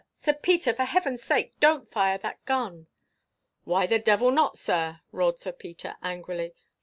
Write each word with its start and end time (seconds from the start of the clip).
Sir 0.11 0.33
Peter!—For 0.33 0.85
Heaven's 0.85 1.21
sake, 1.21 1.59
don't 1.59 1.87
fire 1.91 2.17
that 2.17 2.43
gun!" 2.45 2.87
"Why 3.65 3.85
the 3.85 3.99
devil 3.99 4.31
not, 4.31 4.57
sir?" 4.57 5.01
roared 5.11 5.37
Sir 5.37 5.51
Peter, 5.51 5.95
angrily. 6.01 6.55